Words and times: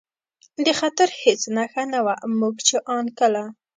د 0.65 0.67
خطر 0.79 1.07
هېڅ 1.21 1.41
نښه 1.55 1.83
نه 1.93 1.99
وه، 2.05 2.15
موږ 2.39 2.55
چې 2.67 2.75
ان 2.95 3.05
کله. 3.19 3.43